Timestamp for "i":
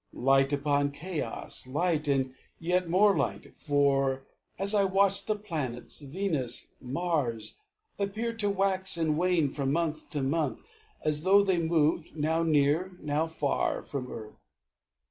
4.73-4.83